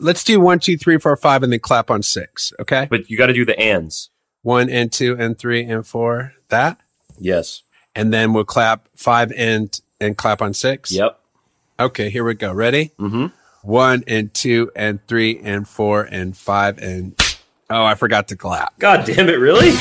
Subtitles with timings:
[0.00, 2.52] let's do one, two, three, four, five, and then clap on six.
[2.60, 2.86] Okay.
[2.90, 4.10] But you got to do the ands.
[4.42, 6.32] One and two and three and four.
[6.48, 6.78] That,
[7.18, 7.62] Yes.
[7.94, 10.92] and then we'll clap five and and clap on six.
[10.92, 11.18] Yep.
[11.80, 12.10] Okay.
[12.10, 12.52] Here we go.
[12.52, 12.92] Ready?
[12.98, 13.26] Mm-hmm.
[13.62, 17.14] One and two and three and four and five and
[17.68, 18.78] oh, I forgot to clap.
[18.78, 19.38] God damn it!
[19.38, 19.72] Really?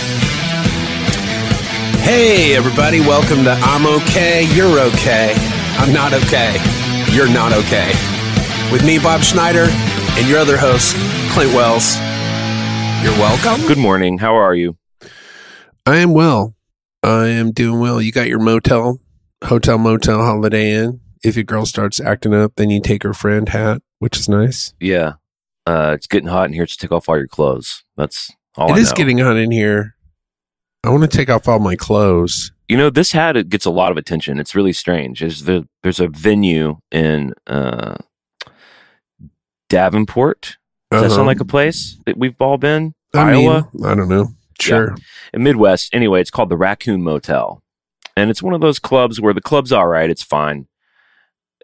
[2.02, 5.34] Hey, everybody, welcome to I'm Okay, You're Okay.
[5.78, 6.58] I'm not okay.
[7.12, 7.92] You're not okay.
[8.72, 9.68] With me, Bob Schneider,
[10.18, 10.96] and your other host,
[11.32, 11.96] Clint Wells.
[13.04, 13.66] You're welcome.
[13.68, 14.18] Good morning.
[14.18, 14.76] How are you?
[15.86, 16.56] I am well.
[17.04, 18.02] I am doing well.
[18.02, 19.00] You got your motel,
[19.44, 21.02] hotel, motel, holiday inn.
[21.24, 24.74] If your girl starts acting up, then you take her friend hat, which is nice.
[24.80, 25.14] Yeah.
[25.68, 26.66] Uh, it's getting hot in here.
[26.66, 27.84] Just take off all your clothes.
[27.96, 28.70] That's all.
[28.70, 28.96] It I is know.
[28.96, 29.96] getting hot in here.
[30.84, 32.52] I want to take off all my clothes.
[32.68, 34.40] You know, this hat it gets a lot of attention.
[34.40, 35.20] It's really strange.
[35.20, 37.98] There's the there's a venue in uh,
[39.70, 40.58] Davenport.
[40.92, 41.16] Does that Uh-huh.
[41.16, 42.94] sound like a place that we've all been?
[43.14, 44.30] I Iowa, mean, I don't know.
[44.60, 44.96] Sure.
[45.34, 45.94] in Midwest.
[45.94, 47.62] Anyway, it's called the Raccoon Motel,
[48.16, 50.10] and it's one of those clubs where the club's all right.
[50.10, 50.68] It's fine.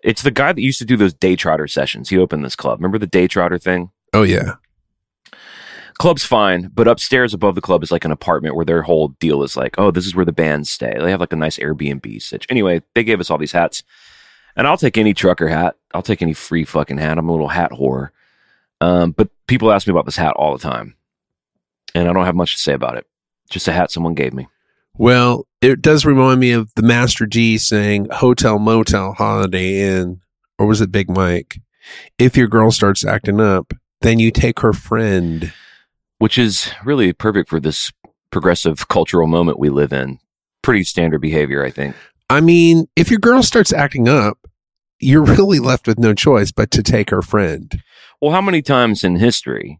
[0.03, 2.09] It's the guy that used to do those Daytrotter sessions.
[2.09, 2.79] He opened this club.
[2.79, 3.91] Remember the Daytrotter thing?
[4.13, 4.55] Oh yeah.
[5.99, 9.43] club's fine, but upstairs above the club is like an apartment where their whole deal
[9.43, 10.93] is like, oh, this is where the bands stay.
[10.99, 12.45] They have like a nice Airbnb sitch.
[12.49, 13.83] Anyway, they gave us all these hats,
[14.55, 15.75] and I'll take any trucker hat.
[15.93, 17.17] I'll take any free fucking hat.
[17.17, 18.09] I'm a little hat whore.
[18.81, 20.95] Um, but people ask me about this hat all the time,
[21.95, 23.05] and I don't have much to say about it.
[23.49, 24.47] Just a hat someone gave me.
[24.97, 30.21] Well, it does remind me of the Master G saying hotel, motel, holiday inn,
[30.59, 31.59] or was it Big Mike?
[32.17, 35.51] If your girl starts acting up, then you take her friend.
[36.19, 37.91] which is really perfect for this
[38.31, 40.19] progressive cultural moment we live in.
[40.61, 41.95] Pretty standard behavior, I think.
[42.33, 44.47] I mean, if your girl starts acting up,
[44.99, 47.79] you're really left with no choice but to take her friend.
[48.19, 49.79] Well, how many times in history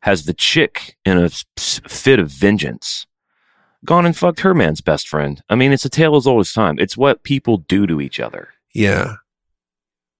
[0.00, 3.06] has the chick in a fit of vengeance
[3.84, 5.44] gone and fucked her man's best friend?
[5.48, 6.76] I mean, it's a tale as old as time.
[6.80, 8.48] It's what people do to each other.
[8.74, 9.16] Yeah,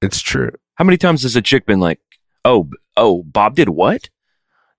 [0.01, 0.53] it's true.
[0.77, 1.99] How many times has a chick been like,
[2.45, 4.09] "Oh, oh, Bob did what?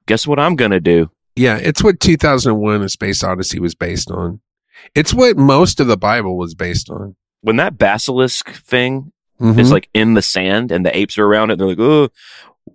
[0.06, 4.40] Guess what I'm gonna do." Yeah, it's what 2001 A Space Odyssey was based on.
[4.96, 7.16] It's what most of the Bible was based on.
[7.42, 9.59] When that basilisk thing Mhm.
[9.59, 12.09] is like in the sand and the apes are around it, they're like, "Oh."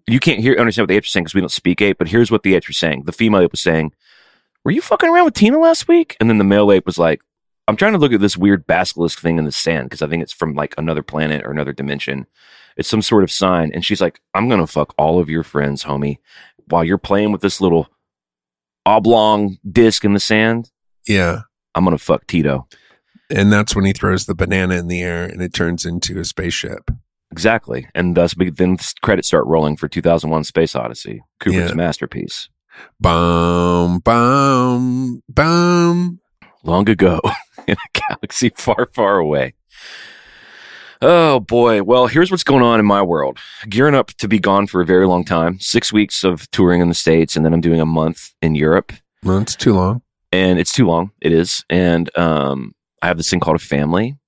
[0.09, 1.99] You can't hear understand what the apes are saying because we don't speak ape.
[1.99, 3.05] But here's what the apes are saying.
[3.05, 3.93] The female ape was saying,
[4.65, 7.23] "Were you fucking around with Tina last week?" And then the male ape was like,
[7.69, 10.23] "I'm trying to look at this weird basilisk thing in the sand because I think
[10.25, 12.27] it's from like another planet or another dimension.
[12.77, 15.85] It's some sort of sign." And she's like, "I'm gonna fuck all of your friends,
[15.85, 16.19] homie,
[16.69, 17.89] while you're playing with this little
[18.85, 20.71] oblong disc in the sand.
[21.07, 21.43] yeah.
[21.77, 22.67] I'm gonna fuck Tito."
[23.31, 26.25] And that's when he throws the banana in the air and it turns into a
[26.25, 26.91] spaceship.
[27.33, 27.89] Exactly.
[27.95, 31.75] And thus, then credits start rolling for 2001 Space Odyssey, Kubrick's Yeah.
[31.75, 32.49] masterpiece.
[33.01, 36.21] Bum, bum, bum.
[36.63, 37.21] Long ago
[37.67, 39.55] in a galaxy far, far away.
[41.03, 41.83] Oh boy.
[41.83, 43.39] Well, here's what's going on in my world.
[43.69, 45.59] Gearing up to be gone for a very long time.
[45.61, 48.93] Six weeks of touring in the States, and then I'm doing a month in Europe.
[49.23, 50.03] Well, it's too long.
[50.37, 51.13] And it's too long.
[51.23, 51.65] It is.
[51.71, 54.19] And um, I have this thing called a family.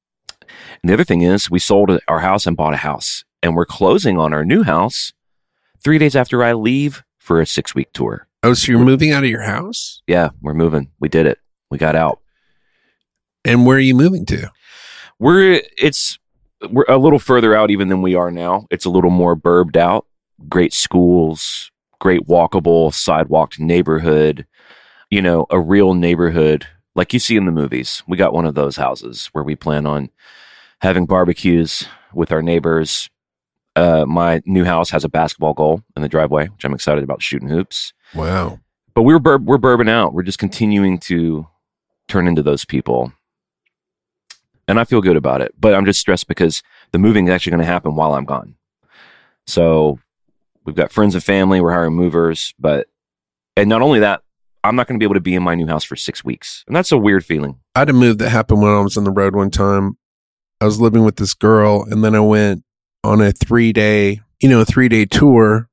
[0.41, 3.67] And the other thing is, we sold our house and bought a house, and we're
[3.67, 5.13] closing on our new house
[5.83, 8.27] three days after I leave for a six week tour.
[8.43, 10.01] Oh, so you're moving out of your house?
[10.07, 10.91] Yeah, we're moving.
[10.99, 11.39] We did it.
[11.71, 12.21] We got out.
[13.45, 14.51] And where are you moving to?
[15.19, 16.19] We're it's
[16.71, 18.67] we're a little further out even than we are now.
[18.71, 20.07] It's a little more burbed out.
[20.49, 21.71] Great schools,
[22.01, 24.47] great walkable, sidewalked neighborhood.
[25.11, 28.03] You know, a real neighborhood like you see in the movies.
[28.07, 30.11] We got one of those houses where we plan on
[30.81, 33.09] having barbecues with our neighbors.
[33.77, 37.23] Uh, my new house has a basketball goal in the driveway, which I'm excited about
[37.23, 37.93] shooting hoops.
[38.15, 38.59] Wow.
[38.95, 40.13] But we're bur- we're bourbon out.
[40.13, 41.47] We're just continuing to
[42.09, 43.13] turn into those people,
[44.67, 45.55] and I feel good about it.
[45.59, 48.57] But I'm just stressed because the moving is actually going to happen while I'm gone.
[49.47, 50.01] So
[50.65, 51.61] we've got friends and family.
[51.61, 52.89] We're hiring movers, but
[53.57, 54.23] and not only that,
[54.69, 56.63] I'm not going to be able to be in my new house for six weeks,
[56.67, 57.59] and that's a weird feeling.
[57.75, 59.97] I had a move that happened when I was on the road one time.
[60.61, 62.65] I was living with this girl, and then I went
[63.03, 65.69] on a three day, you know, three day tour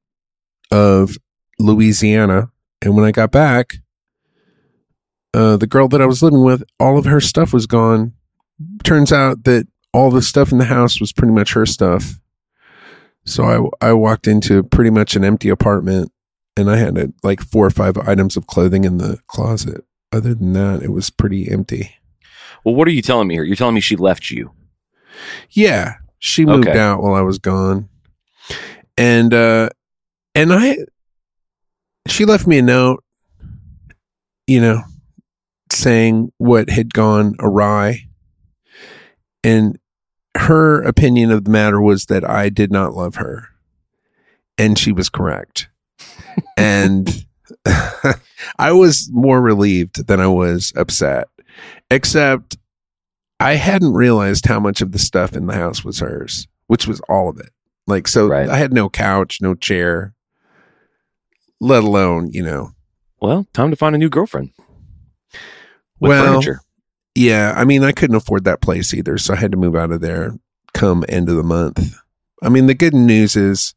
[0.72, 1.18] of
[1.60, 2.52] Louisiana.
[2.82, 3.76] And when I got back,
[5.34, 8.14] uh, the girl that I was living with, all of her stuff was gone.
[8.84, 12.20] Turns out that all the stuff in the house was pretty much her stuff.
[13.26, 16.12] So I I walked into pretty much an empty apartment,
[16.58, 19.84] and I had uh, like four or five items of clothing in the closet.
[20.12, 21.92] Other than that, it was pretty empty.
[22.64, 23.44] Well, what are you telling me here?
[23.44, 24.52] You're telling me she left you.
[25.52, 26.80] Yeah, she moved Okay.
[26.80, 27.90] out while I was gone,
[28.98, 29.70] and uh,
[30.34, 30.78] and I,
[32.08, 33.04] she left me a note,
[34.48, 34.82] you know,
[35.72, 38.08] saying what had gone awry.
[39.44, 39.78] And
[40.36, 43.50] her opinion of the matter was that I did not love her.
[44.58, 45.70] And she was correct.
[46.58, 47.26] And
[48.58, 51.28] I was more relieved than I was upset,
[51.90, 52.58] except
[53.40, 57.00] I hadn't realized how much of the stuff in the house was hers, which was
[57.10, 57.50] all of it.
[57.88, 58.50] Like, so Right.
[58.50, 60.14] I had no couch, no chair,
[61.60, 62.72] let alone, you know,
[63.22, 64.52] Well, time to find a new girlfriend
[66.00, 66.60] with well, furniture.
[67.14, 67.54] yeah.
[67.56, 69.18] I mean, I couldn't afford that place either.
[69.18, 70.34] So I had to move out of there
[70.74, 71.96] come end of the month.
[72.44, 73.74] I mean, the good news is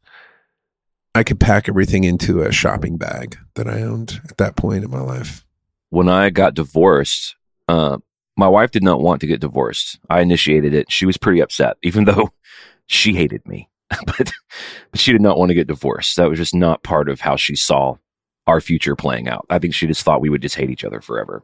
[1.15, 4.91] I could pack everything into a shopping bag that I owned at that point in
[4.91, 5.45] my life.
[5.89, 7.35] When I got divorced,
[7.67, 7.97] uh,
[8.37, 9.99] my wife did not want to get divorced.
[10.09, 10.91] I initiated it.
[10.91, 12.31] She was pretty upset, even though
[12.85, 13.69] she hated me.
[13.89, 14.31] but,
[14.91, 16.15] but she did not want to get divorced.
[16.15, 17.95] That was just not part of how she saw
[18.47, 19.45] our future playing out.
[19.49, 21.43] I think she just thought we would just hate each other forever.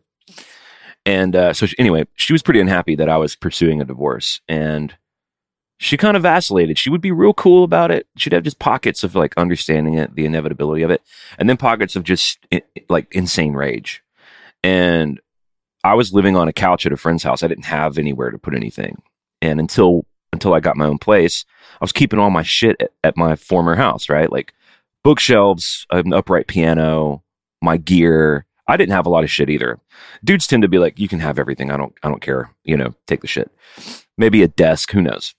[1.06, 4.42] And uh, so, she, anyway, she was pretty unhappy that I was pursuing a divorce.
[4.48, 4.96] And
[5.78, 6.78] she kind of vacillated.
[6.78, 8.08] She would be real cool about it.
[8.16, 11.02] She'd have just pockets of like understanding it, the inevitability of it,
[11.38, 14.02] and then pockets of just eh, eh, like insane rage.
[14.64, 15.20] And
[15.84, 17.44] I was living on a couch at a friend's house.
[17.44, 19.02] I didn't have anywhere to put anything.
[19.42, 22.92] And until until I got my own place, I was keeping all my shit at,
[23.04, 24.32] at my former house, right?
[24.32, 24.54] Like
[25.04, 27.24] bookshelves, an upright piano,
[27.62, 28.46] my gear.
[28.68, 29.80] I didn't have a lot of shit either.
[30.24, 31.70] Dudes tend to be like, you can have everything.
[31.70, 32.50] I don't I don't care.
[32.64, 33.52] You know, take the shit.
[34.18, 35.36] Maybe a desk, who knows?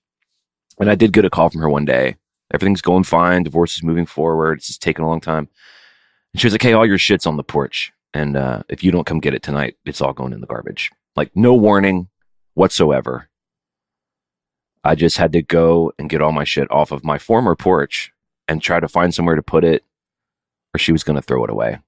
[0.78, 2.16] And I did get a call from her one day.
[2.52, 3.42] Everything's going fine.
[3.42, 4.58] Divorce is moving forward.
[4.58, 5.48] It's just taking a long time.
[6.32, 7.92] And she was like, Hey, all your shit's on the porch.
[8.14, 10.90] And uh, if you don't come get it tonight, it's all going in the garbage.
[11.16, 12.08] Like, no warning
[12.54, 13.28] whatsoever.
[14.84, 18.12] I just had to go and get all my shit off of my former porch
[18.48, 19.82] and try to find somewhere to put it,
[20.74, 21.78] or she was going to throw it away.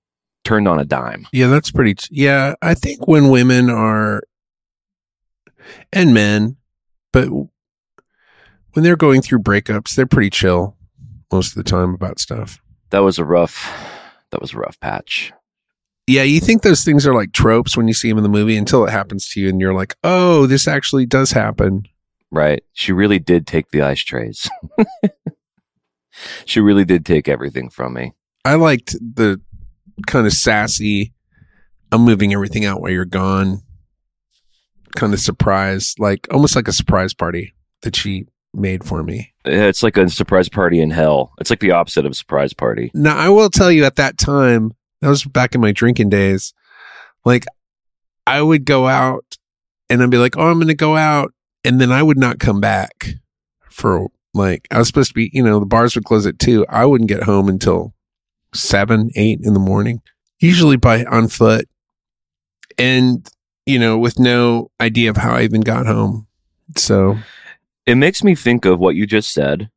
[0.45, 1.27] Turned on a dime.
[1.33, 1.95] Yeah, that's pretty.
[1.95, 4.23] T- yeah, I think when women are,
[5.93, 6.57] and men,
[7.13, 7.29] but
[8.73, 10.77] when they're going through breakups, they're pretty chill
[11.33, 12.61] most of the time about stuff.
[12.91, 13.71] That was a rough,
[14.31, 15.33] that was a rough patch.
[16.07, 18.57] Yeah, you think those things are like tropes when you see them in the movie
[18.57, 21.85] until it happens to you, and you're like, oh, this actually does happen.
[22.31, 22.63] Right.
[22.73, 24.49] She really did take the ice trays.
[26.45, 28.15] she really did take everything from me.
[28.45, 29.41] I liked the
[30.07, 31.13] kind of sassy,
[31.93, 33.63] I'm moving everything out while you're gone
[34.95, 39.33] kind of surprise, like almost like a surprise party that she made for me.
[39.45, 41.33] It's like a surprise party in hell.
[41.41, 42.91] It's like the opposite of a surprise party.
[42.95, 46.53] Now, I will tell you at that time, that was back in my drinking days,
[47.25, 47.47] like
[48.27, 49.39] I would go out
[49.89, 51.33] and I'd be like, oh, I'm going to go out.
[51.65, 53.15] And then I would not come back
[53.71, 56.67] for like, I was supposed to be, you know, the bars would close at two.
[56.69, 57.95] I wouldn't get home until
[58.55, 60.03] seven, eight in the morning,
[60.41, 61.69] usually by on foot.
[62.77, 63.29] And,
[63.67, 66.27] you know, with no idea of how I even got home.
[66.77, 67.19] So,
[67.89, 69.71] It makes me think of what you just said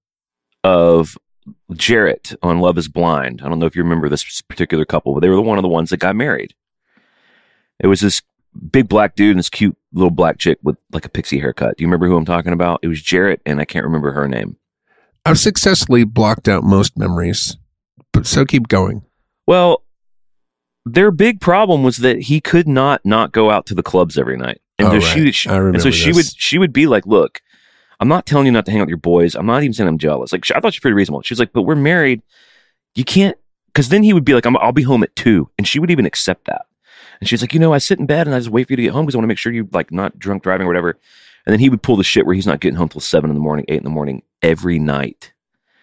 [0.65, 1.17] of
[1.73, 3.41] Jarrett on Love is Blind.
[3.41, 5.69] I don't know if you remember this particular couple, but they were one of the
[5.69, 6.53] ones that got married.
[7.79, 8.21] It was this
[8.71, 11.77] big black dude and this cute little black chick with like a pixie haircut.
[11.77, 12.81] Do you remember who I'm talking about?
[12.83, 14.57] It was Jarrett, and I can't remember her name.
[15.25, 17.55] I've successfully blocked out most memories,
[18.11, 19.03] but so keep going.
[19.47, 19.83] Well,
[20.85, 24.35] their big problem was that he could not not go out to the clubs every
[24.37, 25.33] night, and Oh, so right.
[25.33, 26.15] she, I remember and so she this.
[26.17, 27.41] would she would be like, "Look,
[28.01, 29.35] I'm not telling you not to hang out with your boys.
[29.35, 30.31] I'm not even saying I'm jealous.
[30.31, 31.21] Like, I thought she was pretty reasonable.
[31.21, 32.23] She was like, but we're married.
[32.95, 35.67] You can't, because then he would be like, I'm, I'll be home at two, and
[35.67, 36.65] she would even accept that.
[37.19, 38.77] And she's like, you know, I sit in bed and I just wait for you
[38.77, 40.69] to get home because I want to make sure you're like not drunk driving or
[40.69, 40.97] whatever.
[41.45, 43.35] And then he would pull the shit where he's not getting home till seven in
[43.35, 45.31] the morning, eight in the morning every night.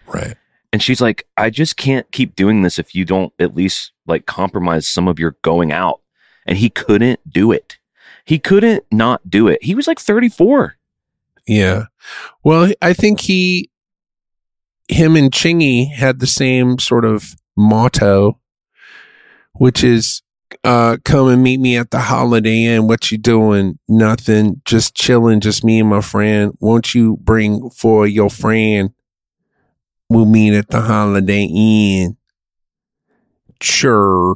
[0.05, 0.35] Right.
[0.73, 4.25] And she's like, I just can't keep doing this if you don't at least like
[4.25, 6.01] compromise some of your going out.
[6.45, 7.77] And he couldn't do it.
[8.25, 9.63] He couldn't not do it.
[9.63, 10.75] He was like 34.
[11.49, 11.85] Yeah.
[12.43, 13.71] Well, I think he,
[14.87, 18.39] him and Chingy had the same sort of motto,
[19.53, 20.21] which is,
[20.63, 22.87] uh, come and meet me at the Holiday Inn.
[22.87, 23.79] What you doing?
[23.87, 24.61] Nothing.
[24.63, 25.39] Just chilling.
[25.39, 26.55] Just me and my friend.
[26.59, 28.91] Won't you bring for your friend?
[30.07, 32.15] We'll meet at the Holiday Inn.
[33.59, 34.35] Sure.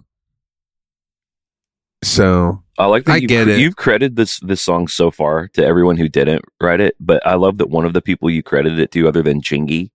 [2.03, 3.59] So I like that I you've, get it.
[3.59, 7.35] you've credited this this song so far to everyone who didn't write it, but I
[7.35, 9.91] love that one of the people you credited it to, other than Chingy,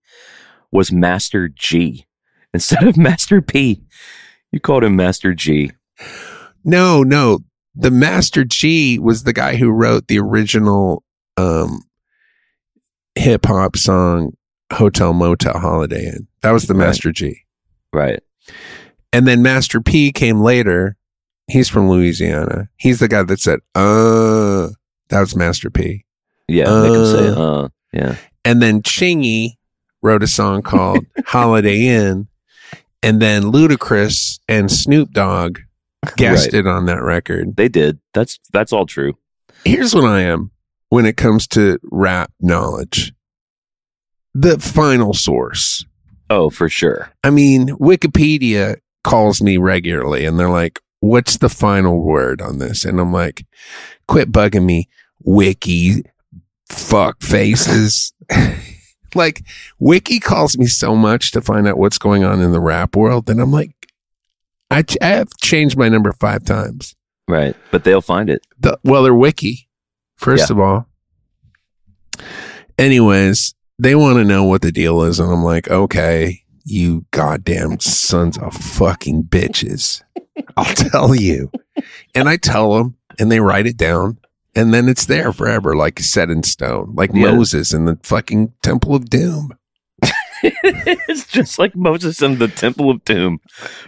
[0.71, 2.07] was Master G
[2.55, 3.83] instead of Master P.
[4.53, 5.73] You called him Master G.
[6.65, 7.41] No, no.
[7.75, 11.03] The Master G was the guy who wrote the original
[11.37, 11.83] um
[13.15, 14.33] hip hop song
[14.73, 16.29] Hotel Motel Holiday Inn.
[16.43, 16.87] That was the Right.
[16.87, 17.41] Master G.
[17.93, 18.21] Right.
[19.13, 20.97] And then Master P came later.
[21.49, 22.69] He's from Louisiana.
[22.77, 24.69] He's the guy that said, uh,
[25.09, 26.05] that was Master P.
[26.47, 26.83] Yeah.
[26.83, 28.17] make him say, uh, yeah.
[28.45, 29.53] And then Chingy
[30.03, 32.29] wrote a song called Holiday Inn.
[33.03, 35.59] And then Ludacris and Snoop Dogg
[36.17, 36.61] guessed Right.
[36.61, 37.57] it on that record.
[37.57, 37.99] They did.
[38.13, 39.17] That's that's all true.
[39.65, 40.51] Here's what I am
[40.89, 43.13] when it comes to rap knowledge
[44.35, 45.85] the final source.
[46.31, 47.11] Oh, for sure.
[47.25, 52.85] I mean, Wikipedia calls me regularly and they're like, what's the final word on this?
[52.85, 53.47] And I'm like,
[54.07, 54.89] quit bugging me,
[55.23, 56.03] wiki
[56.71, 58.13] fuck faces.
[59.15, 59.43] like,
[59.79, 63.29] wiki calls me so much to find out what's going on in the rap world
[63.31, 63.73] And I'm like,
[64.71, 66.95] I, ch- I have changed my number five times.
[67.27, 67.57] Right.
[67.71, 68.47] But they'll find it.
[68.61, 69.69] The, well, they're wiki,
[70.17, 70.55] first Yeah.
[70.57, 70.89] of all.
[72.79, 75.19] Anyways, they want to know what the deal is.
[75.21, 80.03] And I'm like, okay, you goddamn sons of fucking bitches.
[80.57, 81.51] I'll tell you.
[82.15, 84.19] And I tell them, and they write it down.
[84.55, 87.33] And then it's there forever, like set in stone, like Yeah.
[87.33, 89.53] Moses in the fucking Temple of Doom.
[90.43, 93.41] it's just like Moses in the Temple of Doom.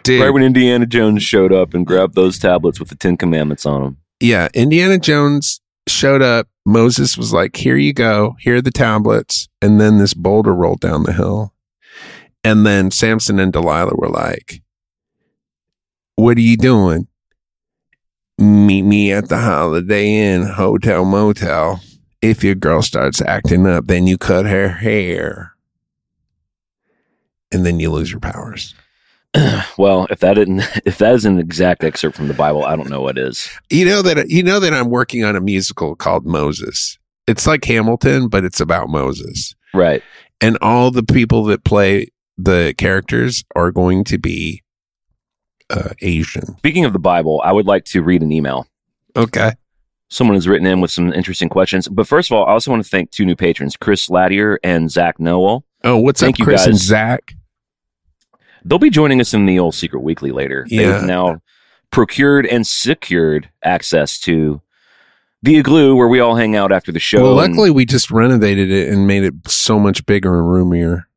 [0.03, 3.65] Dude, Right when Indiana Jones showed up and grabbed those tablets with the Ten Commandments
[3.67, 3.97] on them.
[4.21, 6.49] yeah, Indiana Jones showed up.
[6.67, 8.37] Moses was like, Here you go.
[8.41, 9.49] Here are the tablets.
[9.63, 11.55] And then this boulder rolled down the hill.
[12.43, 14.63] And then Samson and Delilah were like,
[16.17, 17.07] What are you doing?
[18.39, 21.81] Meet me at the Holiday Inn Hotel Motel.
[22.23, 25.55] If your girl starts acting up, then you cut her hair.
[27.53, 28.75] And then you lose your powers.
[29.79, 32.91] Well, if that didn't, if that is an exact excerpt from the Bible, I don't
[32.91, 33.49] know what is.
[33.71, 36.99] You know that you know that I'm working on a musical called Moses.
[37.27, 39.55] It's like Hamilton, but it's about Moses.
[39.73, 40.03] Right.
[40.41, 42.09] And all the people that play
[42.45, 44.63] the characters are going to be
[45.69, 46.57] uh, Asian.
[46.59, 48.67] Speaking of the Bible, I would like to read an email.
[49.17, 49.53] Okay.
[50.09, 51.87] Someone has written in with some interesting questions.
[51.87, 54.91] But first of all, I also want to thank two new patrons, Chris Latier and
[54.91, 55.65] Zach Noel.
[55.85, 56.77] Oh, what's Thank up, you, Chris and.
[56.77, 57.35] Zach?
[58.65, 60.67] They'll be joining us in the old Secret Weekly later.
[60.69, 60.99] Yeah.
[60.99, 61.41] They've now
[61.91, 64.61] procured and secured access to
[65.43, 67.23] the igloo where we all hang out after the show.
[67.23, 71.09] well, luckily we just renovated it and made it so much bigger and roomier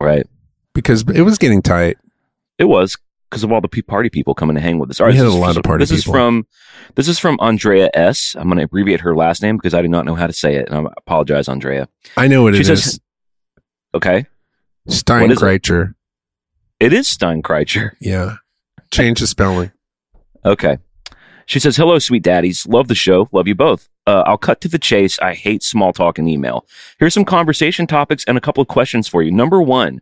[0.00, 0.26] right.
[0.76, 1.96] Because it was getting tight.
[2.58, 2.96] It was
[3.28, 5.00] because of all the party people coming to hang with us.
[5.00, 6.46] All We had this a is- lot of party This is from
[6.94, 8.36] this is from Andrea S.
[8.38, 10.54] I'm going to abbreviate her last name because I do not know how to say
[10.54, 11.88] it, and I apologize, Andrea.
[12.16, 13.00] I know what She it says- is.
[13.94, 14.26] Okay,
[14.88, 15.88] Stein what is it?
[16.78, 17.92] It is Steinkreicher.
[18.00, 18.36] Yeah.
[18.90, 19.72] Change the spelling.
[20.44, 20.76] Okay.
[21.46, 22.66] She says, Hello, sweet daddies.
[22.66, 23.28] Love the show.
[23.32, 23.88] Love you both.
[24.06, 25.18] Uh, I'll cut to the chase.
[25.20, 26.66] I hate small talk and email.
[26.98, 29.30] Here's some conversation topics and a couple of questions for you.
[29.32, 30.00] Number one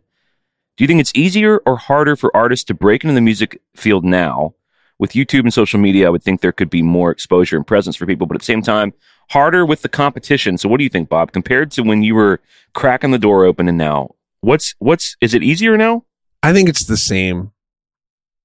[0.77, 4.03] Do you think it's easier or harder for artists to break into the music field
[4.03, 4.55] now?
[4.97, 7.97] With YouTube and social media, I would think there could be more exposure and presence
[7.97, 8.93] for people, but at the same time,
[9.29, 10.57] harder with the competition.
[10.57, 12.39] So, what do you think, Bob, compared to when you were
[12.73, 14.15] cracking the door open and now?
[14.39, 16.05] What's, what's, is it easier now?
[16.41, 17.51] I think it's the same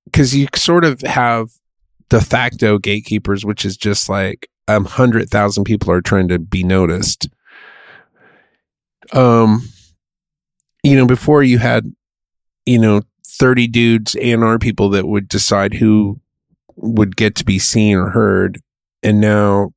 [0.06, 1.50] because you sort of have
[2.08, 6.64] de facto gatekeepers, which is just like a hundred thousand people are trying to be
[6.64, 7.28] noticed.
[9.12, 9.68] Um,
[10.82, 11.92] you know, before you had,
[12.70, 16.20] you know, thirty dudes and our people that would decide who
[16.76, 18.60] would get to be seen or heard,
[19.02, 19.72] and now,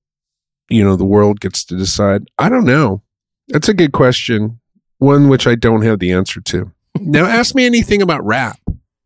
[0.70, 2.24] you know, the world gets to decide.
[2.38, 3.02] I don't know.
[3.48, 4.60] That's a good question,
[5.00, 6.72] one which I don't have the answer to.
[7.00, 8.60] Now ask me anything about rap.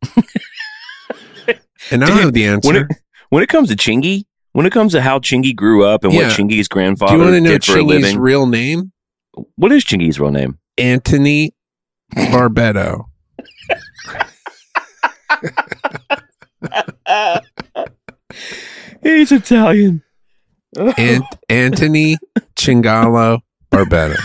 [1.92, 2.68] and I don't have the answer.
[2.68, 2.88] when it
[3.30, 6.28] when it comes to Chingy, when it comes to how Chingy grew up and Yeah.
[6.28, 8.92] what Chingy's grandfather Do you want to know did for a Chingy's living, real name?
[9.56, 10.58] what is Chingy's real name?
[10.78, 11.54] Anthony
[12.16, 13.06] Barbetto.
[19.04, 20.04] He's Italian.
[20.98, 22.18] Ant- Anthony
[22.56, 23.40] Chingalo
[23.72, 24.18] Barbetto.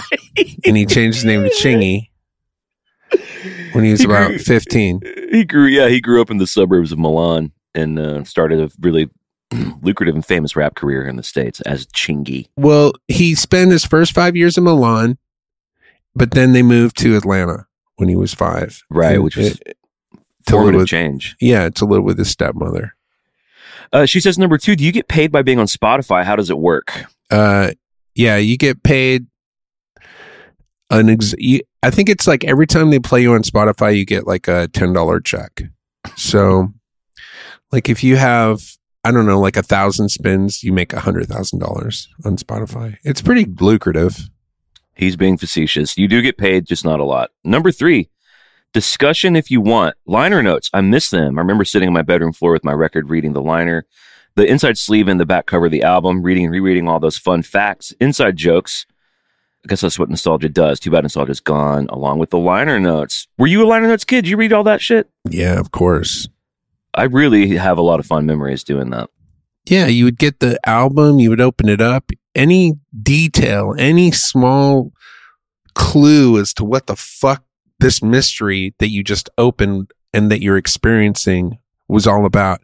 [0.67, 2.09] And he changed his name to Chingy
[3.73, 5.01] when he was He about grew- 15.
[5.31, 8.71] He grew, yeah, he grew up in the suburbs of Milan and uh, started a
[8.81, 9.09] really
[9.83, 12.49] lucrative and famous rap career in the states as Chingy.
[12.57, 15.19] Well, he spent his first five years in Milan,
[16.15, 17.67] but then they moved to Atlanta
[18.03, 18.83] when he was five.
[18.91, 19.77] Right, And which was it-
[20.49, 21.37] Formative with, change.
[21.41, 22.97] yeah, to live with his stepmother.
[23.93, 26.25] Uh, she says, number two, do you get paid by being on Spotify?
[26.25, 27.05] How does it work?
[27.31, 27.71] Uh,
[28.17, 29.27] yeah, you get paid
[30.91, 34.05] an ex- you, I think it's like every time they play you on Spotify, you
[34.05, 35.63] get like a ten dollar check.
[36.17, 36.73] So,
[37.71, 38.61] like if you have,
[39.05, 42.97] I don't know, like a thousand spins, you make a hundred thousand dollars on Spotify.
[43.05, 44.29] It's pretty lucrative.
[44.95, 45.97] He's being facetious.
[45.97, 47.31] You do get paid, just not a lot.
[47.45, 48.11] Number three,
[48.73, 49.97] Discussion if you want.
[50.07, 50.71] Liner notes.
[50.73, 51.39] I miss them.
[51.39, 53.85] I remember sitting on my bedroom floor with my record reading the liner,
[54.35, 57.19] the inside sleeve and the back cover of the album, reading and rereading all those
[57.19, 58.87] fun facts, inside jokes.
[59.63, 60.81] I guess that's what nostalgia does.
[60.81, 63.29] Too bad nostalgia's gone, along with the liner notes.
[63.37, 64.23] Were you a liner notes kid?
[64.23, 65.11] Did you read all that shit?
[65.29, 66.29] Yeah, of course.
[66.95, 69.11] I really have a lot of fun memories doing that.
[69.67, 72.11] Yeah, you would get the album, you would open it up.
[72.35, 74.93] Any detail, any small
[75.75, 77.45] clue as to what the fuck
[77.79, 82.61] this mystery that you just opened and that you're experiencing was all about.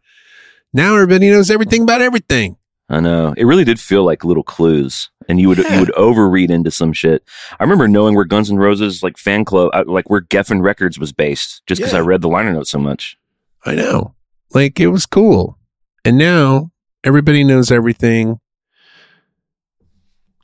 [0.73, 2.57] Now everybody knows everything about everything.
[2.91, 3.35] I know.
[3.37, 5.11] It really did feel like little clues.
[5.29, 5.75] And you would Yeah.
[5.75, 7.23] you would overread into some shit.
[7.61, 10.99] I remember knowing where Guns N' Roses like fan club uh, like where Geffen Records
[10.99, 11.99] was based just because Yeah.
[11.99, 13.17] I read the liner notes so much.
[13.67, 14.15] I know.
[14.55, 15.59] Like it was cool.
[16.05, 16.71] And now
[17.09, 18.39] everybody knows everything.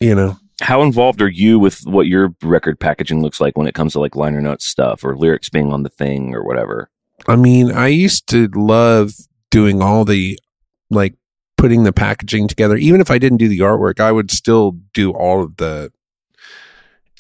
[0.01, 3.75] You know, How involved are you with what your record packaging looks like when it
[3.75, 6.91] comes to like liner notes stuff or lyrics being on the thing or whatever?
[7.29, 9.13] I mean, I used to love
[9.51, 10.39] doing all the
[10.91, 11.15] like
[11.59, 12.77] putting the packaging together.
[12.77, 15.93] Even if I didn't do the artwork, I would still do all of the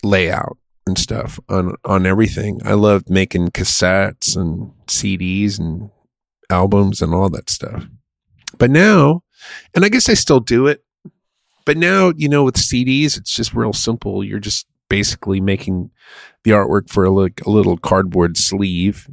[0.03, 2.61] layout and stuff on on everything.
[2.65, 5.91] I loved making cassettes and CDs and
[6.51, 7.87] albums and all that stuff.
[8.59, 9.24] But now,
[9.75, 10.85] and I guess I still do it.
[11.65, 14.23] But now, you know, with CDs, it's just real simple.
[14.23, 15.91] You're just basically making
[16.43, 19.09] the artwork for a, like a little cardboard sleeve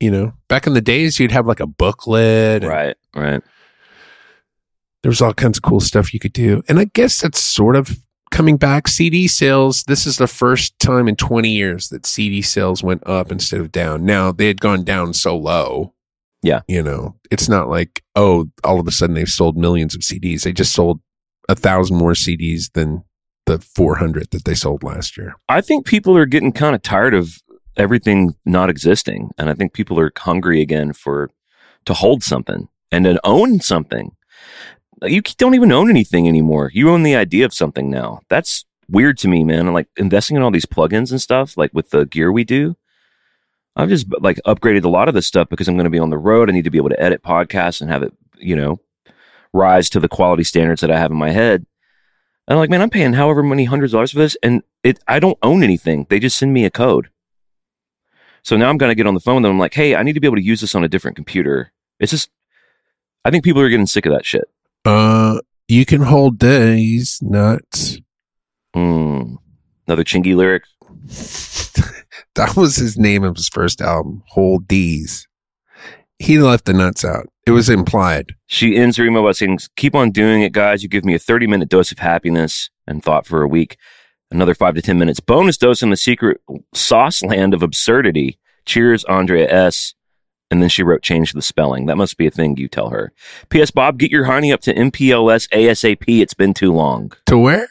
[0.00, 2.62] you know, back in the days, you'd have like a booklet.
[2.62, 3.42] Right, right.
[5.02, 6.62] There was all kinds of cool stuff you could do.
[6.68, 7.98] And I guess that's sort of
[8.30, 8.88] coming back.
[8.88, 13.30] CD sales, this is the first time in 20 years that CD sales went up
[13.30, 14.04] instead of down.
[14.04, 15.92] Now, they had gone down so low.
[16.46, 16.60] Yeah.
[16.68, 20.42] You know, it's not like, oh, all of a sudden they've sold millions of CDs.
[20.42, 21.00] They just sold
[21.48, 23.02] a thousand more CDs than
[23.46, 25.34] the 400 that they sold last year.
[25.48, 27.42] I think people are getting kind of tired of
[27.76, 31.30] everything not existing, and I think people are hungry again for
[31.84, 34.14] to hold something and to own something.
[35.02, 36.70] You don't even own anything anymore.
[36.72, 38.20] You own the idea of something now.
[38.28, 39.66] That's weird to me, man.
[39.66, 42.76] I'm Like investing in all these plugins and stuff, like with the gear we do.
[43.76, 46.10] I've just like upgraded a lot of this stuff because I'm going to be on
[46.10, 46.48] the road.
[46.48, 48.80] I need to be able to edit podcasts and have it, you know,
[49.52, 51.66] rise to the quality standards that I have in my head.
[52.48, 54.98] And I'm like, man, I'm paying however many hundreds of dollars for this, and it
[55.06, 56.06] I don't own anything.
[56.08, 57.10] They just send me a code.
[58.42, 59.50] So now I'm gonna get on the phone them.
[59.50, 61.72] I'm like, hey, I need to be able to use this on a different computer.
[61.98, 62.30] It's just,
[63.24, 64.44] I think people are getting sick of that shit.
[64.84, 67.98] Uh, you can hold days, nuts.
[68.74, 69.38] Mm.
[69.88, 70.64] Another chingy lyric.
[72.34, 75.26] that was his name of his first album, Whole D's.
[76.18, 77.28] He left the nuts out.
[77.46, 78.34] It was implied.
[78.46, 80.82] She ends her email by saying, Keep on doing it, guys.
[80.82, 83.76] You give me a 30 minute dose of happiness and thought for a week.
[84.30, 85.20] Another five to 10 minutes.
[85.20, 86.40] Bonus dose in the secret
[86.74, 88.38] sauce land of absurdity.
[88.64, 89.94] Cheers, Andrea S.
[90.50, 91.86] And then she wrote, Change the spelling.
[91.86, 93.12] That must be a thing you tell her.
[93.50, 93.70] P.S.
[93.70, 96.20] Bob, get your honey up to MPLS ASAP.
[96.20, 97.12] It's been too long.
[97.26, 97.68] To where?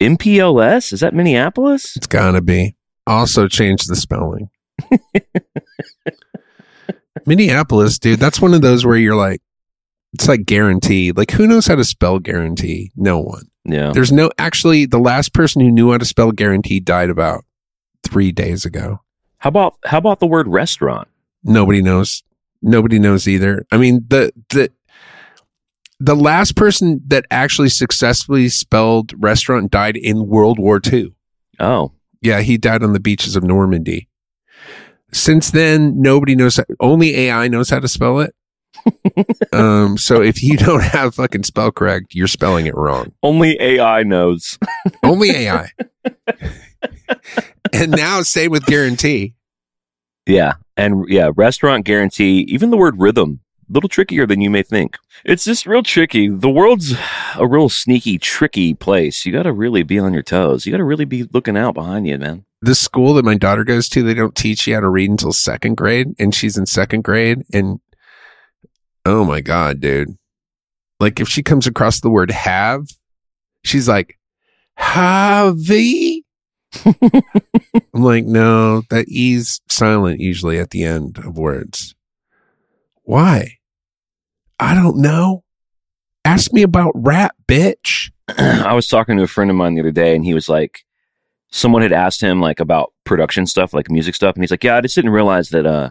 [0.00, 0.92] MPLS?
[0.92, 1.96] Is that Minneapolis?
[1.96, 2.76] It's gotta be.
[3.06, 4.50] Also change the spelling.
[7.26, 9.40] Minneapolis, dude, that's one of those where you're like,
[10.12, 11.12] it's like guarantee.
[11.12, 12.92] Like, who knows how to spell guarantee?
[12.96, 13.50] No one.
[13.64, 13.90] Yeah.
[13.92, 17.44] There's no, actually, the last person who knew how to spell guarantee died about
[18.02, 19.00] three days ago.
[19.38, 21.08] How about how about the word restaurant?
[21.44, 22.22] Nobody knows.
[22.62, 23.64] Nobody knows either.
[23.70, 24.72] I mean, the, the,
[25.98, 31.14] the last person that actually successfully spelled restaurant died in World War II.
[31.58, 34.08] Oh, Yeah, he died on the beaches of Normandy.
[35.12, 36.60] Since then, nobody knows.
[36.80, 38.34] Only AI knows how to spell it.
[39.52, 43.12] um, so if you don't have fucking spell correct, you're spelling it wrong.
[43.22, 44.58] only AI knows.
[45.02, 45.70] Only AI.
[47.72, 49.34] and now same with guarantee.
[50.26, 52.40] yeah, and yeah, restaurant guarantee.
[52.48, 54.96] Even the word rhythm, little trickier than you may think.
[55.24, 56.28] It's just real tricky.
[56.28, 56.94] The world's
[57.36, 59.24] a real sneaky, tricky place.
[59.26, 60.66] You got to really be on your toes.
[60.66, 62.44] You got to really be looking out behind you, man.
[62.62, 65.32] The school that my daughter goes to, they don't teach you how to read until
[65.32, 67.42] second grade, and she's in second grade.
[67.52, 67.80] And
[69.04, 70.16] oh my god, dude!
[70.98, 72.86] Like if she comes across the word "have,"
[73.62, 74.18] she's like,
[74.76, 75.58] "Have."
[76.84, 81.95] I'm like, no, that E's silent usually at the end of words.
[83.06, 83.58] Why?
[84.58, 85.44] I don't know.
[86.24, 88.10] Ask me about rap, bitch.
[88.28, 90.84] I was talking to a friend of mine the other day, and he was like,
[91.52, 94.76] someone had asked him like about production stuff, like music stuff, and he's like, "Yeah,
[94.76, 95.90] I just didn't realize that." uh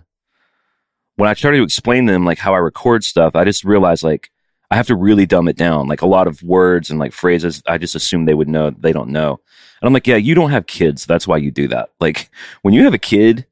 [1.16, 4.04] When I started to explain to them like how I record stuff, I just realized
[4.04, 4.30] like
[4.70, 5.88] I have to really dumb it down.
[5.88, 8.72] Like a lot of words and like phrases, I just assume they would know.
[8.72, 9.40] They don't know,
[9.82, 11.06] and I'm like, "Yeah, you don't have kids.
[11.06, 12.30] That's why you do that." Like
[12.62, 13.46] when you have a kid.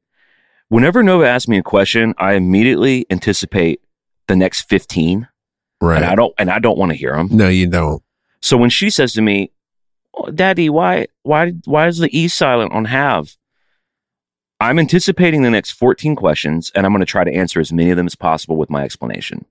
[0.74, 3.80] Whenever Nova asks me a question, I immediately anticipate
[4.26, 5.28] the next 15
[5.80, 5.96] Right.
[5.96, 7.28] and I don't and I don't want to hear them.
[7.30, 8.02] no, you don't.
[8.42, 9.50] So when she says to me,
[10.14, 13.36] "Oh, "Daddy, why why why is the E silent on have?"
[14.60, 17.90] I'm anticipating the next 14 questions and I'm going to try to answer as many
[17.90, 19.44] of them as possible with my explanation.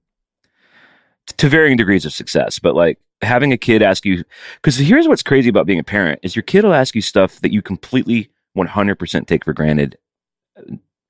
[1.27, 4.23] T- To varying degrees of success, but like having a kid ask you
[4.63, 7.39] cuz here's what's crazy about being a parent is your kid will ask you stuff
[7.41, 9.97] that you completely 100% take for granted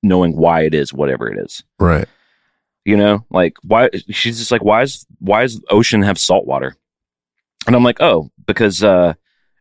[0.04, 1.64] knowing why it is whatever it is.
[1.80, 2.08] Right.
[2.86, 6.76] You know, like why she's just like, why is why is ocean have salt water?
[7.66, 9.14] And I'm like, oh, because uh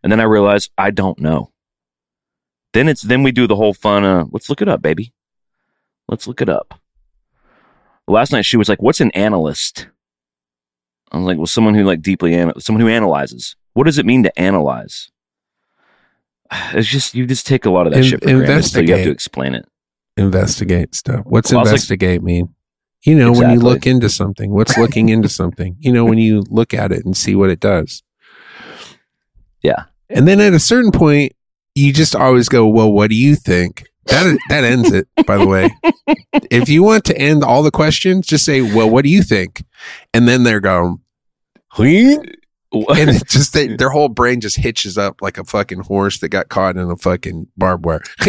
[0.03, 1.53] and then I realize I don't know.
[2.73, 5.13] Then it's then we do the whole fun uh let's look it up, baby.
[6.09, 6.81] Let's look it up.
[8.09, 9.87] Last night she was like, What's an analyst?
[11.13, 13.55] I was like, Well, someone who like deeply someone who analyzes.
[13.75, 15.11] What does it mean to analyze?
[16.75, 18.95] It's just you just take a lot of that In- shit for granted, so you
[18.95, 19.67] have to explain it.
[20.16, 21.22] Investigate stuff.
[21.25, 22.55] What's Well, I was like- investigate mean?
[23.05, 25.77] You know, when you look into something, what's looking into something?
[25.81, 28.03] You know, when you look at it and see what it does.
[29.62, 29.85] Yeah.
[30.09, 31.33] And then at a certain point,
[31.75, 35.09] you just always go, "Well, what do you think?" That that ends it.
[35.27, 35.70] By the way,
[36.51, 39.64] if you want to end all the questions, just say, "Well, what do you think?"
[40.12, 40.98] And then they're going,
[41.68, 46.18] "Huh?" and it just they, their whole brain just hitches up like a fucking horse
[46.20, 48.03] that got caught in a fucking barbed wire.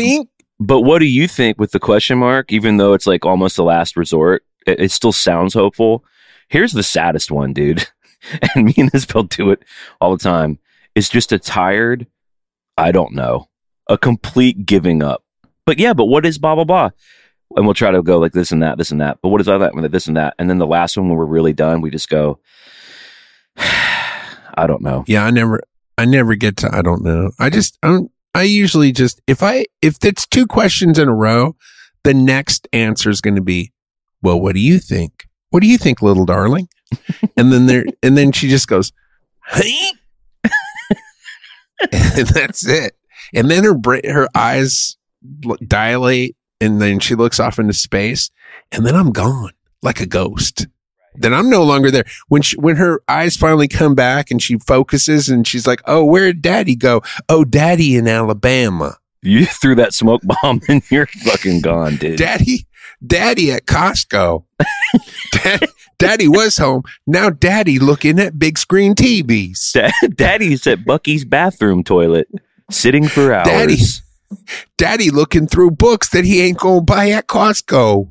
[0.59, 2.51] But what do you think with the question mark?
[2.51, 6.03] Even though it's like almost the last resort, it, it still sounds hopeful.
[6.49, 7.87] Here's the saddest one, dude.
[8.55, 9.63] and me and this Isabel do it
[9.99, 10.59] all the time.
[10.95, 12.07] It's just a tired,
[12.77, 13.49] I don't know,
[13.89, 15.23] a complete giving up.
[15.65, 16.89] But yeah, but what is blah, blah, blah?
[17.55, 19.19] And we'll try to go like this and that, this and that.
[19.21, 19.73] But what is all that?
[19.91, 20.35] This and that.
[20.39, 22.39] And then the last one when we're really done, we just go,
[23.57, 25.03] I don't know.
[25.07, 25.61] Yeah, I never,
[25.97, 26.75] I never get to.
[26.75, 27.31] I don't know.
[27.39, 31.55] I just, I'm, I usually just if I if it's two questions in a row,
[32.03, 33.71] the next answer is going to be,
[34.21, 35.27] well, what do you think?
[35.49, 36.67] What do you think, little darling?
[37.37, 38.91] and then there, and then she just goes,
[39.47, 39.91] hey,
[41.91, 42.93] and that's it.
[43.33, 44.97] And then her her eyes
[45.67, 48.31] dilate, and then she looks off into space,
[48.71, 50.67] and then I'm gone like a ghost.
[51.15, 52.05] Then I'm no longer there.
[52.27, 56.03] When she, when her eyes finally come back and she focuses and she's like, "Oh,
[56.03, 57.01] where did Daddy go?
[57.29, 58.97] Oh, Daddy in Alabama.
[59.21, 62.17] You threw that smoke bomb and you're fucking gone, dude.
[62.17, 62.67] Daddy,
[63.05, 64.43] Daddy at Costco.
[65.31, 65.65] Dad,
[65.97, 66.83] Daddy was home.
[67.07, 69.71] Now Daddy looking at big screen TVs.
[69.73, 72.27] Da- Daddy's at Buc-ee's bathroom toilet,
[72.69, 73.47] sitting for hours.
[73.47, 73.77] Daddy.
[74.77, 78.09] Daddy looking through books that he ain't gonna buy at Costco.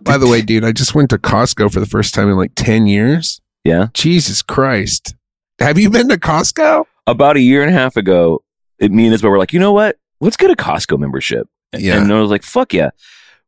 [0.00, 2.52] By the way, dude, I just went to Costco for the first time in like
[2.54, 3.40] 10 years.
[3.64, 3.88] Yeah.
[3.94, 5.14] Jesus Christ.
[5.58, 6.86] Have you been to Costco?
[7.06, 8.42] About a year and a half ago,
[8.78, 9.96] it, me and Isabel were like, you know what?
[10.20, 11.48] Let's get a Costco membership.
[11.76, 12.00] Yeah.
[12.00, 12.90] And I was like, fuck yeah.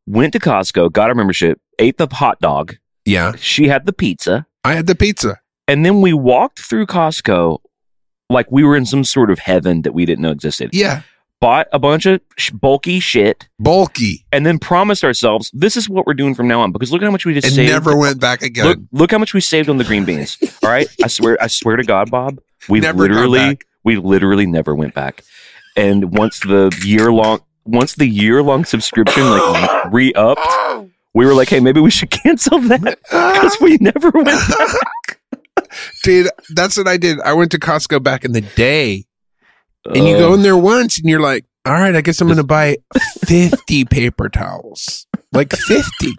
[0.06, 2.76] Went to Costco, got our membership, ate the hot dog.
[3.04, 3.34] Yeah.
[3.36, 4.46] She had the pizza.
[4.64, 5.40] I had the pizza.
[5.66, 7.58] And then we walked through Costco
[8.28, 10.70] like we were in some sort of heaven that we didn't know existed.
[10.72, 11.02] Yeah.
[11.42, 14.24] Bought a bunch of sh- bulky shit Bulky.
[14.32, 17.04] and then promised ourselves this is what we're doing from now on because look at
[17.04, 17.70] how much we just And saved.
[17.72, 18.64] never went back again.
[18.64, 20.38] Look, look how much we saved on the green beans.
[20.62, 24.74] All right, I swear, I swear to God, Bob, we Never literally, we literally never
[24.74, 25.22] went back.
[25.76, 30.46] And once the year long, once the year long subscription like re upped,
[31.14, 35.20] we were like, hey, maybe we should cancel that because we never went back.
[36.04, 37.20] Dude, that's what I did.
[37.20, 39.06] I went to Costco back in the day.
[39.86, 42.26] And you Uh, go in there once and you're like, all right, I guess I'm
[42.28, 42.76] going to buy
[43.26, 45.06] 50 paper towels.
[45.32, 46.14] Like 50.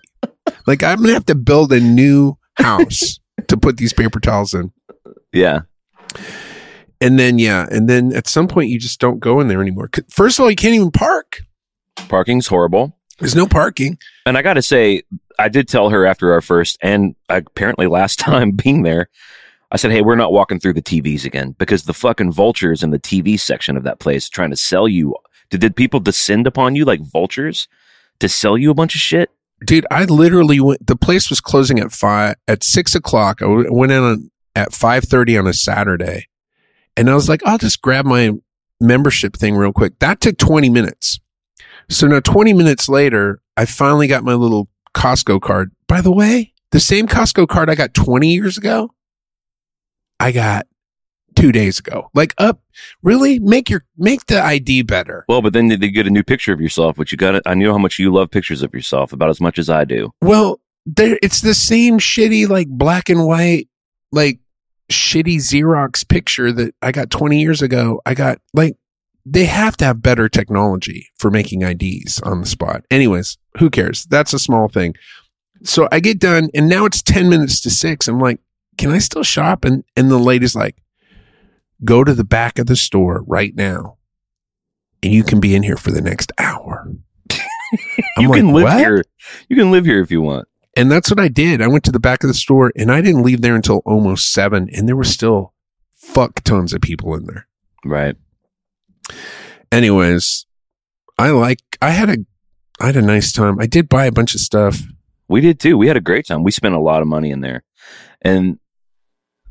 [0.67, 4.54] Like I'm going to have to build a new house to put these paper towels
[4.54, 4.71] in.
[5.32, 5.62] yeah,
[7.02, 7.67] And then, yeah.
[7.69, 9.89] And then at some point, you just don't go in there anymore.
[10.10, 11.41] First of all, you can't even park.
[12.08, 12.97] parking's horrible.
[13.19, 13.97] There's no parking.
[14.26, 15.04] And I got to say,
[15.39, 19.10] I did tell her after our first and apparently last time being there,
[19.74, 22.92] I said, hey, we're not walking through the TVs again because the fucking vultures in
[22.92, 25.16] the TV section of that place trying to sell you.
[25.50, 27.68] Did, did people descend upon you like vultures
[28.20, 29.32] to sell you a bunch of shit?
[29.66, 33.42] Dude, I literally went, the place was closing at five, at six o'clock.
[33.42, 36.28] I went in on, at 5.30 on a Saturday.
[36.96, 38.32] And I was like, I'll just grab my
[38.80, 39.98] membership thing real quick.
[40.00, 41.20] That took 20 minutes.
[41.90, 45.72] So now 20 minutes later, I finally got my little Costco card.
[45.88, 48.92] By the way, the same Costco card I got 20 years ago,
[50.24, 50.68] I got
[51.36, 52.10] two days ago.
[52.14, 52.62] Like up,
[53.02, 55.26] really make your, make the ID better.
[55.28, 57.36] Well, but then they get a new picture of yourself, which you got.
[57.36, 57.44] It.
[57.46, 60.12] I know how much you love pictures of yourself about as much as I do.
[60.22, 63.68] Well, there, it's the same shitty, like black and white,
[64.12, 64.40] like
[64.90, 68.02] shitty Xerox picture that I got 20 years ago.
[68.06, 68.78] I got like
[69.26, 72.86] they have to have better technology for making IDs on the spot.
[72.90, 74.06] Anyways, who cares?
[74.06, 74.96] That's a small thing.
[75.64, 78.08] So I get done and now it's 10 minutes to six.
[78.08, 78.40] I'm like,
[78.78, 79.66] can I still shop?
[79.66, 80.78] And, and the lady's like,
[81.84, 83.98] go to the back of the store right now
[85.02, 86.92] and you can be in here for the next hour.
[88.18, 89.04] You like, can live "What?" here.
[89.50, 90.48] You can live here if you want.
[90.78, 91.60] And that's what I did.
[91.60, 94.32] I went to the back of the store and I didn't leave there until almost
[94.32, 95.54] seven and there were still
[95.96, 97.48] fuck tons of people in there.
[97.84, 98.16] Right.
[99.72, 100.46] anyways,
[101.18, 102.18] I like I had a
[102.80, 103.60] I had a nice time.
[103.60, 104.84] I did buy a bunch of stuff.
[105.28, 105.76] We did too.
[105.76, 106.44] We had a great time.
[106.44, 107.64] We spent a lot of money in there.
[108.22, 108.60] And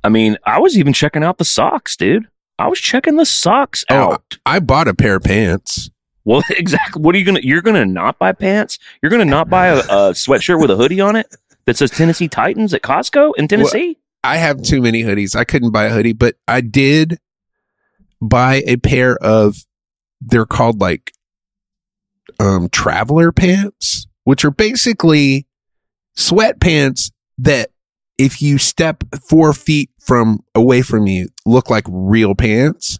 [0.05, 2.27] I mean, I was even checking out the socks, dude.
[2.59, 4.39] I was checking the socks Oh, out.
[4.45, 5.91] I bought a pair of pants.
[6.25, 7.03] Well, exactly.
[7.03, 7.41] What are you gonna?
[7.43, 8.79] You're gonna not buy pants?
[9.03, 11.35] You're gonna not buy a, a sweatshirt with a hoodie on it
[11.65, 13.99] that says Tennessee Titans at Costco in Tennessee?
[14.25, 15.35] I have too many hoodies.
[15.35, 17.19] I couldn't buy a hoodie, but I did
[18.21, 19.57] buy a pair of
[20.21, 21.13] they're called like
[22.39, 25.47] um traveler pants, which are basically
[26.17, 27.71] sweatpants that
[28.19, 32.99] if you step four feet from away from you look like real pants,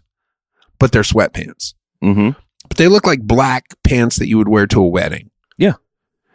[0.79, 1.73] but they're sweatpants.
[2.03, 2.39] Mm-hmm.
[2.67, 5.29] But they look like black pants that you would wear to a wedding.
[5.57, 5.73] Yeah.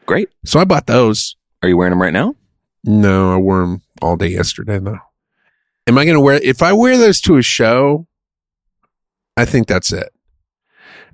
[0.06, 0.28] Great.
[0.44, 1.36] So I bought those.
[1.62, 2.34] Are you wearing them right now?
[2.84, 4.98] No, I wore them all day yesterday though.
[5.86, 8.06] Am I going to wear if I wear those to a show?
[9.36, 10.10] I think that's it.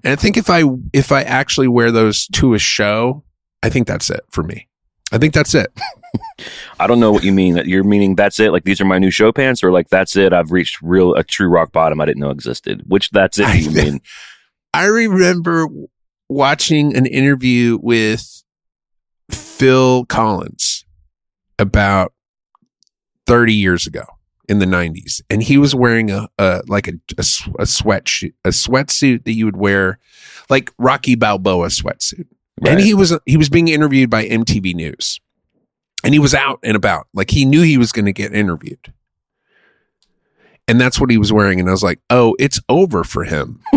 [0.03, 3.25] And I think if I if I actually wear those to a show,
[3.63, 4.69] I think that's it for me.
[5.13, 5.73] I think that's it.
[6.81, 7.55] I don't know what you mean.
[7.55, 8.53] That You're meaning that's it?
[8.53, 10.33] Like these are my new show pants, or like that's it?
[10.33, 12.83] I've reached real a true rock bottom I didn't know existed.
[12.87, 13.47] Which that's it?
[13.47, 14.01] do you mean?
[14.73, 15.69] I remember
[16.29, 18.43] watching an interview with
[19.31, 20.85] Phil Collins
[21.59, 22.13] about
[23.27, 24.05] 30 years ago
[24.49, 27.25] in the 90s and he was wearing a, a like a, a,
[27.61, 29.99] a sweatshirt a sweatsuit that you would wear
[30.51, 32.27] like Rocky Balboa sweatsuit
[32.67, 35.21] and he was he was being interviewed by MTV News.
[36.05, 37.07] And he was out and about.
[37.15, 38.93] Like he knew he was going to get interviewed.
[40.69, 41.59] And that's what he was wearing.
[41.61, 43.61] And I was like oh it's over for him.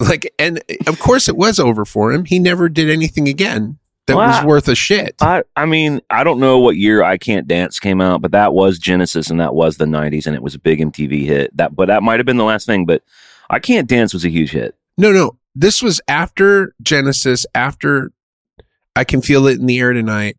[0.00, 2.24] Like and of course it was over for him.
[2.24, 5.16] He never did anything again that Well, was I- worth a shit.
[5.20, 8.54] I, I mean, I don't know what year I Can't Dance came out, but that
[8.54, 11.56] was Genesis and that was the 90s and it was a big MTV hit.
[11.56, 13.02] That but that might have been the last thing, but
[13.50, 14.76] I Can't Dance was a huge hit.
[14.96, 18.10] no no this was after genesis after
[18.94, 20.36] i can feel it in the air tonight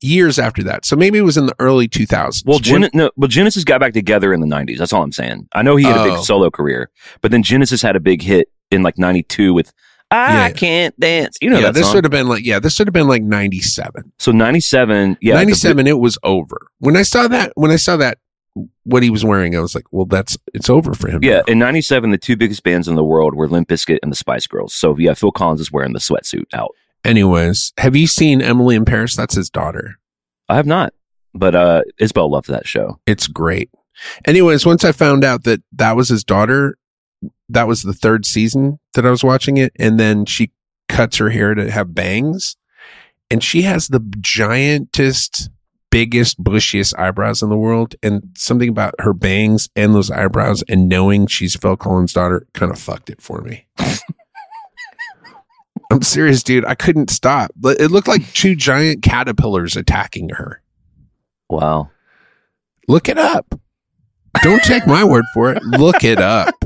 [0.00, 3.28] years after that so maybe it was in the early 2000s Well, When- no, well,
[3.28, 4.78] Genesis got back together in the 90s.
[4.78, 5.48] That's all I'm saying.
[5.52, 6.14] I know he had a Oh.
[6.16, 6.88] big solo career,
[7.20, 9.72] but then Genesis had a big hit in like 92 with
[10.10, 10.50] I Yeah.
[10.52, 11.36] Can't Dance.
[11.42, 14.12] You know yeah this would have been like yeah this would have been like 97
[14.18, 15.34] so 97, yeah.
[15.34, 18.18] the- 97 it was over when i saw that when i saw that
[18.84, 21.52] what he was wearing i was like well that's it's over for him yeah, now.
[21.52, 24.46] in 97, the two biggest bands in the world were Limp Bizkit and the Spice
[24.46, 24.74] Girls.
[24.74, 26.74] So, yeah, Phil Collins is wearing the sweatsuit out.
[27.04, 29.98] anyways have you seen emily in paris that's his daughter
[30.50, 30.94] I have not,
[31.34, 32.98] but uh, Isabel loved that show.
[33.06, 33.70] it's great
[34.24, 36.76] anyways once i found out that that was his daughter
[37.48, 40.50] that was the third season that i was watching it and then she
[40.88, 42.56] cuts her hair to have bangs
[43.30, 45.48] and she has the giantest
[45.90, 50.88] biggest bushiest eyebrows in the world and something about her bangs and those eyebrows and
[50.88, 53.66] knowing she's phil collins daughter kind of fucked it for me
[55.90, 60.60] i'm serious dude i couldn't stop but it looked like two giant caterpillars attacking her
[61.50, 61.90] Wow.
[62.86, 63.58] Look it up.
[64.42, 65.62] Don't take my word for it.
[65.64, 66.54] Look it up.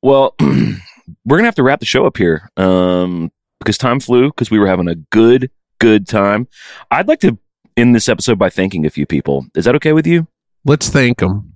[0.00, 4.48] Well, we're gonna have to wrap the show up here um, because time flew because
[4.48, 6.46] we were having a good, good time.
[6.92, 7.36] I'd like to
[7.78, 9.46] end this episode by thanking a few people.
[9.54, 10.26] Is that okay with you?
[10.64, 11.54] Let's thank them.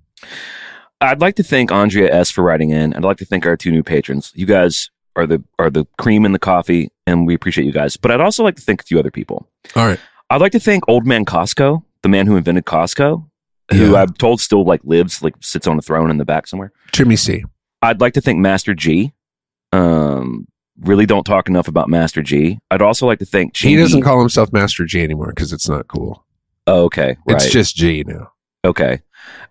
[1.01, 2.95] I'd like to thank Andrea S for writing in.
[2.95, 4.33] I'd like to thank our two new patrons.
[4.35, 7.97] You guys are the are the cream in the coffee, and we appreciate you guys.
[7.97, 9.49] But I'd also like to thank a few other people.
[9.75, 9.99] All right.
[10.31, 13.29] I'd like to thank Old Man Costco, the man who invented Costco,
[13.73, 14.03] who Yeah.
[14.03, 16.73] I'm told still like lives, like sits on a throne in the back somewhere.
[16.93, 17.45] Jimmy C.
[17.83, 19.13] I'd like to thank Master G.
[19.73, 20.47] Um,
[20.83, 22.59] really don't talk enough about Master G.
[22.71, 25.89] I'd also like to thank He doesn't call himself Master G anymore because it's not
[25.89, 26.25] cool.
[26.67, 27.37] Oh, okay, right.
[27.37, 28.33] It's just G now.
[28.65, 29.01] okay.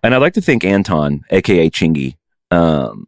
[0.02, 2.16] And I'd like to thank Anton, aka Chingy,
[2.50, 3.06] um,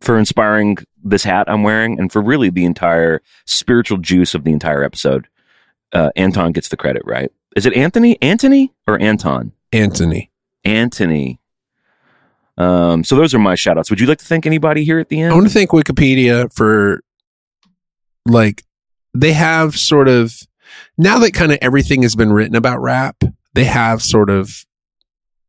[0.00, 4.52] for inspiring this hat I'm wearing and for really the entire spiritual juice of the
[4.52, 5.28] entire episode.
[5.92, 7.30] Uh, Anton gets the credit, right?
[7.54, 8.20] Is it Anthony?
[8.20, 9.52] Anthony or Anton?
[9.72, 10.30] Anthony.
[10.64, 11.40] Anthony.
[12.58, 13.88] Um, so those are my shout outs.
[13.90, 15.32] Would you like to thank anybody here at the end?
[15.32, 17.02] I want to thank Wikipedia for
[18.28, 18.64] like
[19.14, 20.34] they have sort of
[20.98, 23.16] now that kind of everything has been written about rap,
[23.54, 24.64] they have sort of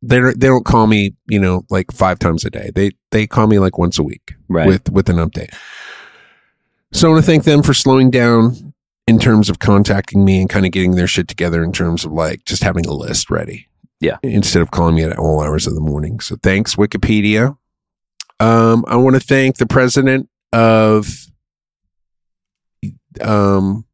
[0.02, 2.70] they they don't call me, you know, like five times a day.
[2.74, 4.66] They they call me like once a week Right.
[4.66, 5.52] with with an update.
[6.92, 8.72] So I want to thank them for slowing down
[9.06, 12.12] in terms of contacting me and kind of getting their shit together in terms of
[12.12, 13.66] like just having a list ready.
[14.00, 14.18] Yeah.
[14.22, 16.20] Instead of calling me at all hours of the morning.
[16.20, 17.56] So thanks, Wikipedia.
[18.40, 21.08] Um, I want to thank the president of
[23.20, 23.84] um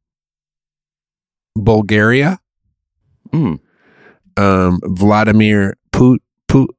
[1.56, 2.38] Bulgaria,
[3.32, 3.58] Mm.
[4.36, 6.74] um, Vladimir Pu- Pu-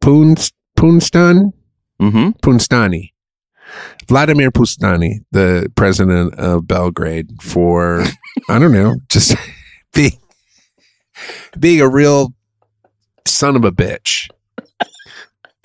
[0.00, 1.52] Punst- Punstan,
[2.00, 2.30] Mm-hmm.
[2.42, 3.12] Punstani.
[4.08, 8.04] Vladimir Pustani, the president of Belgrade, for
[8.48, 9.34] I don't know, just
[9.94, 10.18] being
[11.58, 12.32] being a real
[13.26, 14.28] son of a bitch.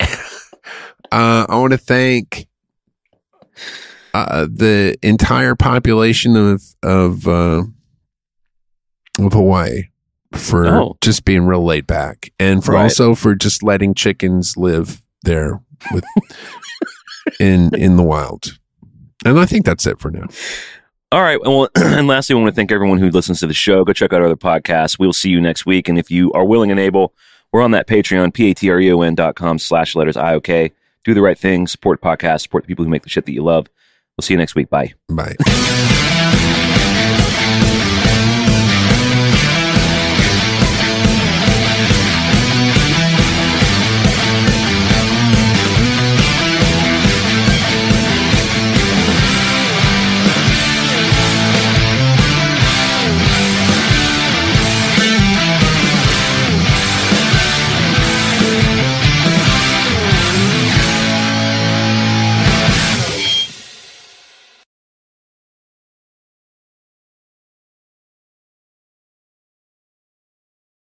[0.00, 2.46] uh, I want to thank
[4.14, 7.62] uh, the entire population of of uh,
[9.18, 9.84] of Hawaii
[10.34, 10.96] for Oh.
[11.00, 12.84] just being real laid back, and for Right.
[12.84, 15.60] also for just letting chickens live there
[15.92, 16.04] with
[17.40, 18.58] in in the wild.
[19.24, 20.26] And I think that's it for now.
[21.12, 21.40] All right.
[21.40, 23.84] Well, and lastly, I want to thank everyone who listens to the show.
[23.84, 24.98] Go check out our other podcasts.
[24.98, 25.88] We'll see you next week.
[25.88, 27.14] And if you are willing and able,
[27.52, 30.72] we're on that Patreon, P-A-T-R-E-O-N dot com slash letters I-O-K.
[31.04, 31.66] Do the right thing.
[31.66, 32.40] Support the podcast.
[32.42, 33.66] Support the people who make the shit that you love.
[34.16, 34.68] We'll see you next week.
[34.70, 34.94] Bye.
[35.08, 35.36] Bye.